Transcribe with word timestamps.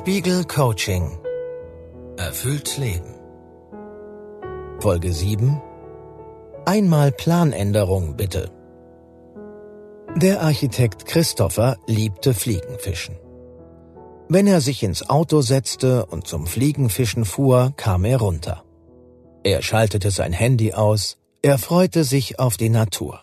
Spiegel 0.00 0.44
Coaching. 0.44 1.18
Erfüllt 2.16 2.78
Leben. 2.78 3.14
Folge 4.78 5.12
7. 5.12 5.60
Einmal 6.64 7.12
Planänderung 7.12 8.16
bitte. 8.16 8.50
Der 10.16 10.40
Architekt 10.40 11.04
Christopher 11.04 11.76
liebte 11.86 12.32
Fliegenfischen. 12.32 13.18
Wenn 14.30 14.46
er 14.46 14.62
sich 14.62 14.82
ins 14.82 15.10
Auto 15.10 15.42
setzte 15.42 16.06
und 16.06 16.26
zum 16.26 16.46
Fliegenfischen 16.46 17.26
fuhr, 17.26 17.74
kam 17.76 18.06
er 18.06 18.20
runter. 18.20 18.64
Er 19.44 19.60
schaltete 19.60 20.10
sein 20.10 20.32
Handy 20.32 20.72
aus, 20.72 21.18
er 21.42 21.58
freute 21.58 22.04
sich 22.04 22.38
auf 22.38 22.56
die 22.56 22.70
Natur. 22.70 23.20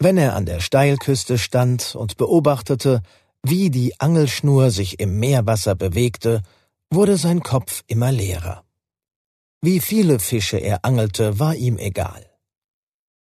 Wenn 0.00 0.16
er 0.18 0.34
an 0.34 0.44
der 0.44 0.58
Steilküste 0.58 1.38
stand 1.38 1.94
und 1.94 2.16
beobachtete, 2.16 3.02
wie 3.48 3.70
die 3.70 3.98
Angelschnur 4.00 4.70
sich 4.70 5.00
im 5.00 5.18
Meerwasser 5.18 5.74
bewegte, 5.74 6.42
wurde 6.90 7.16
sein 7.16 7.42
Kopf 7.42 7.82
immer 7.86 8.12
leerer. 8.12 8.64
Wie 9.60 9.80
viele 9.80 10.18
Fische 10.18 10.58
er 10.58 10.84
angelte, 10.84 11.38
war 11.38 11.54
ihm 11.54 11.78
egal. 11.78 12.24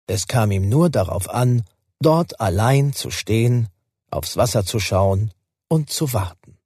Es 0.07 0.27
kam 0.27 0.51
ihm 0.51 0.67
nur 0.67 0.89
darauf 0.89 1.29
an, 1.29 1.63
dort 1.99 2.39
allein 2.39 2.93
zu 2.93 3.09
stehen, 3.11 3.69
aufs 4.11 4.35
Wasser 4.35 4.65
zu 4.65 4.79
schauen 4.79 5.31
und 5.69 5.89
zu 5.89 6.13
warten. 6.13 6.57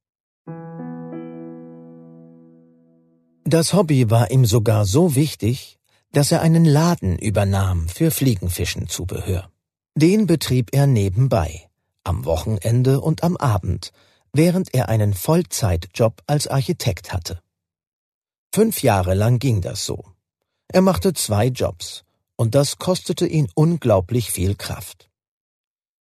Das 3.44 3.72
Hobby 3.72 4.10
war 4.10 4.30
ihm 4.30 4.44
sogar 4.44 4.84
so 4.84 5.14
wichtig, 5.14 5.78
dass 6.12 6.32
er 6.32 6.42
einen 6.42 6.64
Laden 6.64 7.18
übernahm 7.18 7.88
für 7.88 8.10
Fliegenfischenzubehör. 8.10 9.50
Den 9.94 10.26
betrieb 10.26 10.70
er 10.72 10.86
nebenbei 10.86 11.67
am 12.08 12.24
Wochenende 12.24 13.00
und 13.00 13.22
am 13.22 13.36
Abend, 13.36 13.92
während 14.32 14.74
er 14.74 14.88
einen 14.88 15.12
Vollzeitjob 15.14 16.22
als 16.26 16.46
Architekt 16.46 17.12
hatte. 17.12 17.40
Fünf 18.52 18.82
Jahre 18.82 19.14
lang 19.14 19.38
ging 19.38 19.60
das 19.60 19.84
so. 19.84 20.04
Er 20.68 20.80
machte 20.80 21.12
zwei 21.12 21.46
Jobs, 21.46 22.04
und 22.36 22.54
das 22.54 22.78
kostete 22.78 23.26
ihn 23.26 23.48
unglaublich 23.54 24.30
viel 24.30 24.54
Kraft. 24.54 25.08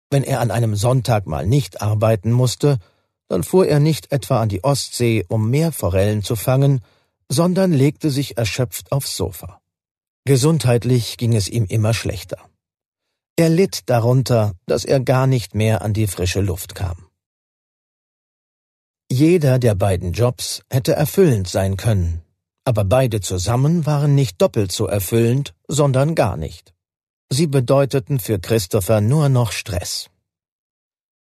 Wenn 0.10 0.24
er 0.24 0.40
an 0.40 0.52
einem 0.52 0.76
Sonntag 0.76 1.28
mal 1.28 1.46
nicht 1.46 1.82
arbeiten 1.82 2.32
musste, 2.32 2.80
dann 3.28 3.44
fuhr 3.44 3.68
er 3.68 3.80
nicht 3.80 4.12
etwa 4.12 4.42
an 4.42 4.50
die 4.50 4.64
Ostsee, 4.64 5.26
um 5.28 5.50
Meerforellen 5.50 6.24
zu 6.24 6.36
fangen, 6.36 6.82
sondern 7.28 7.72
legte 7.72 8.10
sich 8.10 8.38
erschöpft 8.38 8.92
aufs 8.92 9.16
Sofa. 9.16 9.62
Gesundheitlich 10.26 11.18
ging 11.18 11.36
es 11.36 11.48
ihm 11.48 11.66
immer 11.66 11.94
schlechter. 11.94 12.49
Er 13.40 13.48
litt 13.48 13.90
darunter, 13.90 14.54
dass 14.66 14.84
er 14.84 15.00
gar 15.00 15.26
nicht 15.26 15.56
mehr 15.56 15.82
an 15.82 15.94
die 15.94 16.08
frische 16.08 16.42
Luft 16.42 16.76
kam. 16.76 17.08
Jeder 19.10 19.60
der 19.60 19.76
beiden 19.76 20.12
Jobs 20.12 20.62
hätte 20.70 20.92
erfüllend 20.92 21.48
sein 21.48 21.78
können, 21.78 22.22
aber 22.66 22.84
beide 22.84 23.22
zusammen 23.22 23.86
waren 23.86 24.14
nicht 24.14 24.42
doppelt 24.42 24.74
so 24.74 24.88
erfüllend, 24.88 25.56
sondern 25.70 26.16
gar 26.16 26.36
nicht. 26.36 26.74
Sie 27.30 27.48
bedeuteten 27.48 28.20
für 28.20 28.40
Christopher 28.40 29.00
nur 29.00 29.30
noch 29.30 29.54
Stress. 29.54 30.10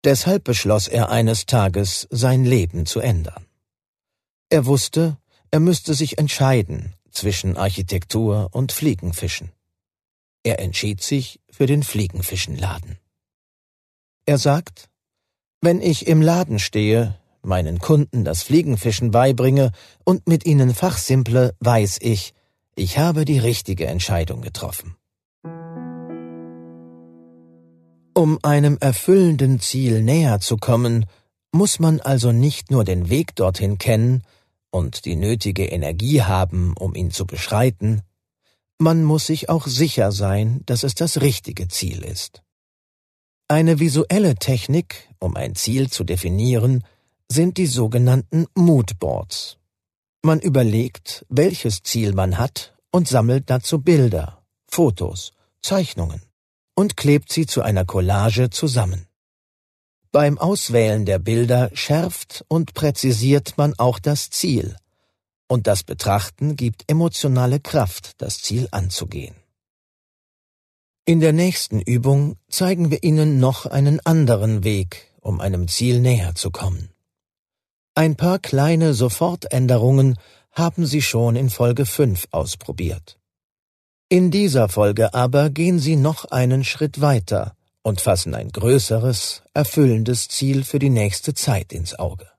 Deshalb 0.03 0.43
beschloss 0.43 0.87
er 0.87 1.09
eines 1.09 1.47
Tages, 1.47 2.07
sein 2.11 2.45
Leben 2.45 2.85
zu 2.85 2.99
ändern. 2.99 3.47
Er 4.49 4.67
wusste, 4.67 5.17
er 5.49 5.59
müsste 5.59 5.95
sich 5.95 6.19
entscheiden 6.19 6.93
zwischen 7.09 7.57
Architektur 7.57 8.49
und 8.51 8.71
Fliegenfischen. 8.71 9.51
Er 10.43 10.59
entschied 10.59 11.01
sich 11.01 11.39
für 11.49 11.65
den 11.65 11.83
Fliegenfischenladen. 11.83 12.97
Er 14.25 14.37
sagt, 14.37 14.89
wenn 15.61 15.81
ich 15.81 16.07
im 16.07 16.21
Laden 16.21 16.59
stehe, 16.59 17.17
meinen 17.41 17.79
Kunden 17.79 18.23
das 18.25 18.43
Fliegenfischen 18.43 19.11
beibringe 19.11 19.71
und 20.03 20.27
mit 20.27 20.45
ihnen 20.45 20.73
fachsimple, 20.73 21.55
weiß 21.59 21.99
ich, 22.01 22.33
ich 22.75 22.97
habe 22.97 23.23
die 23.25 23.39
richtige 23.39 23.87
Entscheidung 23.87 24.41
getroffen. 24.41 24.95
Um 28.15 28.39
einem 28.43 28.77
erfüllenden 28.79 29.59
Ziel 29.59 30.01
näher 30.01 30.39
zu 30.39 30.57
kommen, 30.57 31.05
muss 31.51 31.79
man 31.79 31.99
also 31.99 32.31
nicht 32.31 32.71
nur 32.71 32.83
den 32.83 33.09
Weg 33.09 33.35
dorthin 33.35 33.77
kennen 33.77 34.23
und 34.71 35.05
die 35.05 35.15
nötige 35.15 35.65
Energie 35.65 36.21
haben, 36.21 36.73
um 36.77 36.95
ihn 36.95 37.11
zu 37.11 37.25
beschreiten, 37.25 38.01
man 38.83 39.03
muss 39.03 39.25
sich 39.27 39.49
auch 39.49 39.65
sicher 39.65 40.11
sein, 40.11 40.61
dass 40.65 40.83
es 40.83 40.93
das 40.93 41.21
richtige 41.21 41.69
Ziel 41.69 42.03
ist. 42.03 42.43
Eine 43.47 43.79
visuelle 43.79 44.35
Technik, 44.35 45.09
um 45.19 45.35
ein 45.35 45.55
Ziel 45.55 45.89
zu 45.89 46.03
definieren, 46.03 46.83
sind 47.31 47.57
die 47.57 47.65
sogenannten 47.65 48.45
Moodboards. 48.55 49.57
Man 50.21 50.39
überlegt, 50.39 51.25
welches 51.29 51.81
Ziel 51.81 52.13
man 52.13 52.37
hat 52.37 52.75
und 52.91 53.07
sammelt 53.07 53.49
dazu 53.49 53.81
Bilder, 53.81 54.43
Fotos, 54.67 55.31
Zeichnungen 55.61 56.21
und 56.75 56.97
klebt 56.97 57.31
sie 57.31 57.45
zu 57.45 57.61
einer 57.61 57.85
Collage 57.85 58.49
zusammen. 58.49 59.07
Beim 60.11 60.37
Auswählen 60.37 61.05
der 61.05 61.19
Bilder 61.19 61.71
schärft 61.73 62.43
und 62.49 62.73
präzisiert 62.73 63.57
man 63.57 63.73
auch 63.79 63.99
das 63.99 64.29
Ziel, 64.29 64.75
und 65.47 65.67
das 65.67 65.83
Betrachten 65.83 66.55
gibt 66.55 66.89
emotionale 66.89 67.59
Kraft, 67.59 68.21
das 68.21 68.39
Ziel 68.39 68.67
anzugehen. 68.71 69.35
In 71.05 71.19
der 71.19 71.33
nächsten 71.33 71.81
Übung 71.81 72.37
zeigen 72.49 72.89
wir 72.89 73.03
Ihnen 73.03 73.39
noch 73.39 73.65
einen 73.65 73.99
anderen 74.05 74.63
Weg, 74.63 75.11
um 75.19 75.41
einem 75.41 75.67
Ziel 75.67 75.99
näher 75.99 76.33
zu 76.35 76.49
kommen. 76.49 76.89
Ein 77.95 78.15
paar 78.15 78.39
kleine 78.39 78.93
Sofortänderungen 78.93 80.17
haben 80.51 80.85
Sie 80.85 81.01
schon 81.01 81.35
in 81.35 81.49
Folge 81.49 81.85
5 81.85 82.27
ausprobiert. 82.31 83.19
In 84.09 84.31
dieser 84.31 84.69
Folge 84.69 85.13
aber 85.13 85.49
gehen 85.49 85.79
Sie 85.79 85.95
noch 85.95 86.25
einen 86.25 86.63
Schritt 86.63 87.01
weiter 87.01 87.55
und 87.81 87.99
fassen 87.99 88.33
ein 88.33 88.49
größeres, 88.49 89.43
erfüllendes 89.53 90.29
Ziel 90.29 90.63
für 90.63 90.79
die 90.79 90.89
nächste 90.89 91.33
Zeit 91.33 91.73
ins 91.73 91.99
Auge. 91.99 92.32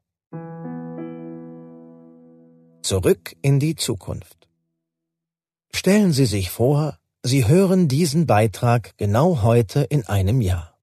Zurück 2.84 3.34
in 3.41 3.61
die 3.61 3.77
Zukunft. 3.77 4.47
Stellen 5.75 6.12
Sie 6.12 6.27
sich 6.27 6.50
vor, 6.50 6.99
Sie 7.22 7.49
hören 7.49 7.89
diesen 7.89 8.27
Beitrag 8.27 8.95
genau 8.99 9.41
heute 9.41 9.84
in 9.84 10.05
einem 10.05 10.43
Jahr. 10.43 10.78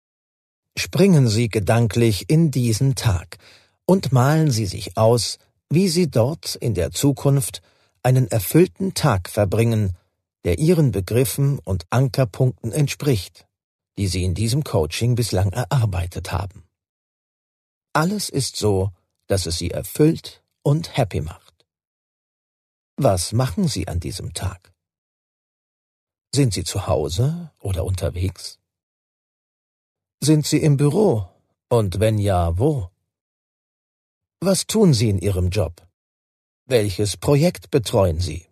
Springen 0.76 1.28
Sie 1.28 1.48
gedanklich 1.48 2.28
in 2.28 2.50
diesen 2.50 2.96
Tag 2.96 3.38
und 3.86 4.12
malen 4.12 4.50
Sie 4.50 4.66
sich 4.66 4.98
aus, 4.98 5.38
wie 5.70 5.90
Sie 5.90 6.10
dort 6.10 6.56
in 6.56 6.74
der 6.74 6.90
Zukunft 6.90 7.62
einen 8.02 8.28
erfüllten 8.32 8.96
Tag 8.96 9.30
verbringen, 9.30 9.96
der 10.44 10.58
Ihren 10.58 10.92
Begriffen 10.92 11.60
und 11.60 11.86
Ankerpunkten 11.92 12.72
entspricht, 12.72 13.46
die 14.00 14.08
Sie 14.08 14.24
in 14.24 14.34
diesem 14.34 14.64
Coaching 14.64 15.14
bislang 15.14 15.52
erarbeitet 15.52 16.32
haben. 16.32 16.64
Alles 17.94 18.30
ist 18.30 18.56
so, 18.56 18.90
dass 19.28 19.46
es 19.46 19.60
Sie 19.60 19.70
erfüllt 19.70 20.42
und 20.64 20.98
happy 20.98 21.22
macht. 21.22 21.41
Was 23.04 23.34
machen 23.34 23.68
Sie 23.68 23.88
an 23.88 24.00
diesem 24.00 24.32
Tag? 24.36 24.72
Sind 26.36 26.54
Sie 26.54 26.64
zu 26.64 26.86
Hause 26.86 27.50
oder 27.58 27.84
unterwegs? 27.84 28.60
Sind 30.22 30.46
Sie 30.46 30.62
im 30.62 30.78
Büro? 30.78 31.28
Und 31.68 32.00
wenn 32.00 32.20
ja, 32.20 32.60
wo? 32.60 32.92
Was 34.40 34.68
tun 34.68 34.94
Sie 34.94 35.10
in 35.10 35.18
Ihrem 35.18 35.50
Job? 35.50 35.82
Welches 36.68 37.18
Projekt 37.18 37.72
betreuen 37.72 38.20
Sie? 38.20 38.46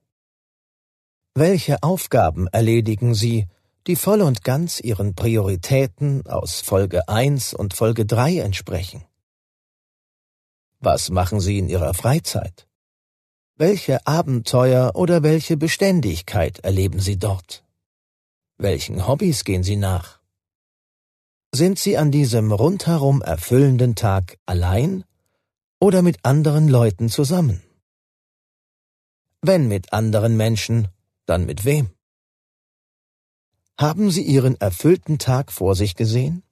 Welche 1.36 1.84
Aufgaben 1.84 2.48
erledigen 2.48 3.14
Sie, 3.14 3.48
die 3.86 3.96
voll 3.96 4.22
und 4.22 4.44
ganz 4.44 4.80
Ihren 4.80 5.14
Prioritäten 5.14 6.26
aus 6.26 6.62
Folge 6.62 7.08
1 7.08 7.54
und 7.54 7.76
Folge 7.76 8.08
3 8.08 8.40
entsprechen? 8.40 9.06
Was 10.80 11.12
machen 11.12 11.40
Sie 11.40 11.60
in 11.60 11.70
Ihrer 11.70 11.94
Freizeit? 11.94 12.69
Welche 13.62 14.08
Abenteuer 14.08 14.96
oder 14.96 15.22
welche 15.22 15.58
Beständigkeit 15.58 16.60
erleben 16.60 17.02
Sie 17.02 17.18
dort? 17.18 17.66
Welchen 18.58 19.06
Hobbys 19.06 19.44
gehen 19.44 19.64
Sie 19.64 19.76
nach? 19.76 20.22
Sind 21.54 21.78
Sie 21.78 21.98
an 21.98 22.10
diesem 22.10 22.54
rundherum 22.54 23.22
erfüllenden 23.22 23.96
Tag 23.96 24.38
allein 24.46 25.04
oder 25.78 26.02
mit 26.02 26.24
anderen 26.24 26.70
Leuten 26.70 27.10
zusammen? 27.10 27.62
Wenn 29.42 29.68
mit 29.68 29.92
anderen 29.92 30.38
Menschen, 30.38 30.88
dann 31.26 31.46
mit 31.46 31.66
wem? 31.66 31.90
Haben 33.78 34.10
Sie 34.10 34.24
Ihren 34.24 34.56
erfüllten 34.62 35.20
Tag 35.20 35.52
vor 35.52 35.76
sich 35.76 35.96
gesehen? 35.96 36.44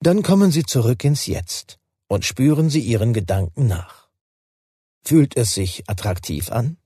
Dann 0.00 0.22
kommen 0.22 0.50
Sie 0.52 0.64
zurück 0.64 1.02
ins 1.04 1.24
Jetzt 1.24 1.78
und 2.06 2.26
spüren 2.26 2.68
Sie 2.68 2.80
Ihren 2.80 3.14
Gedanken 3.14 3.66
nach. 3.66 3.95
Fühlt 5.06 5.36
es 5.36 5.54
sich 5.54 5.88
attraktiv 5.88 6.50
an? 6.50 6.78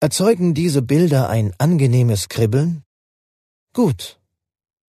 Erzeugen 0.00 0.54
diese 0.54 0.80
Bilder 0.80 1.28
ein 1.28 1.52
angenehmes 1.58 2.30
Kribbeln? 2.30 2.84
Gut. 3.74 4.18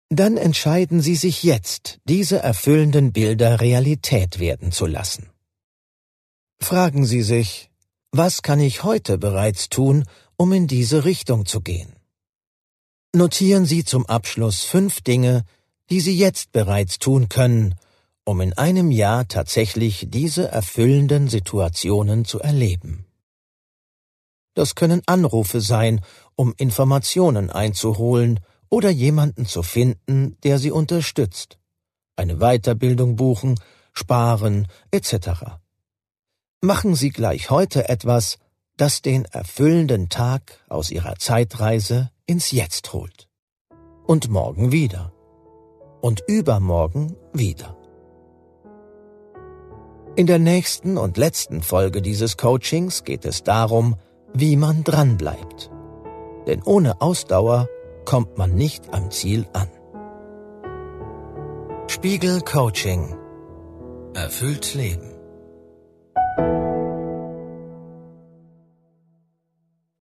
Dann 0.10 0.38
entscheiden 0.38 1.02
Sie 1.02 1.16
sich 1.16 1.42
jetzt, 1.42 2.00
diese 2.06 2.38
erfüllenden 2.38 3.14
Bilder 3.14 3.62
Realität 3.62 4.38
werden 4.38 4.72
zu 4.72 4.86
lassen. 4.86 5.32
Fragen 6.60 7.04
Sie 7.04 7.24
sich, 7.24 7.72
was 8.12 8.44
kann 8.44 8.60
ich 8.60 8.84
heute 8.84 9.18
bereits 9.18 9.68
tun, 9.70 10.06
um 10.36 10.54
in 10.54 10.68
diese 10.68 11.04
Richtung 11.04 11.48
zu 11.48 11.62
gehen? 11.62 11.96
Notieren 13.16 13.66
Sie 13.66 13.84
zum 13.84 14.06
Abschluss 14.06 14.64
fünf 14.64 15.02
Dinge, 15.02 15.46
die 15.90 16.00
Sie 16.00 16.16
jetzt 16.16 16.52
bereits 16.52 17.00
tun 17.00 17.28
können, 17.28 17.74
um 18.28 18.42
in 18.42 18.52
einem 18.52 18.92
Jahr 18.92 19.26
tatsächlich 19.30 20.08
diese 20.10 20.50
erfüllenden 20.50 21.30
Situationen 21.30 22.26
zu 22.26 22.42
erleben. 22.42 23.06
Das 24.54 24.76
können 24.76 25.02
Anrufe 25.06 25.62
sein, 25.62 26.02
um 26.36 26.54
Informationen 26.58 27.50
einzuholen 27.50 28.42
oder 28.68 28.90
jemanden 28.90 29.46
zu 29.46 29.64
finden, 29.64 30.36
der 30.44 30.60
Sie 30.60 30.72
unterstützt, 30.72 31.58
eine 32.18 32.40
Weiterbildung 32.40 33.16
buchen, 33.16 33.58
sparen 33.94 34.68
etc. 34.92 35.60
Machen 36.60 36.96
Sie 36.96 37.12
gleich 37.12 37.50
heute 37.50 37.88
etwas, 37.88 38.40
das 38.76 39.02
den 39.02 39.24
erfüllenden 39.24 40.10
Tag 40.10 40.60
aus 40.68 40.92
Ihrer 40.92 41.16
Zeitreise 41.16 42.12
ins 42.26 42.52
Jetzt 42.52 42.92
holt. 42.92 43.30
Und 44.06 44.30
morgen 44.30 44.74
wieder. 44.74 45.14
Und 46.02 46.24
übermorgen 46.28 47.16
wieder. 47.32 47.78
In 50.18 50.26
der 50.26 50.40
nächsten 50.40 50.98
und 50.98 51.16
letzten 51.16 51.62
Folge 51.62 52.02
dieses 52.02 52.38
Coachings 52.38 53.04
geht 53.04 53.24
es 53.24 53.44
darum, 53.44 53.98
wie 54.34 54.56
man 54.56 54.84
dranbleibt. 54.84 55.70
Denn 56.48 56.64
ohne 56.64 57.02
Ausdauer 57.02 57.70
kommt 58.04 58.36
man 58.36 58.56
nicht 58.56 58.92
am 58.96 59.12
Ziel 59.12 59.46
an. 59.54 59.68
Spiegel 61.86 62.42
Coaching. 62.42 63.16
Erfüllt 64.16 64.74
Leben. 64.74 65.17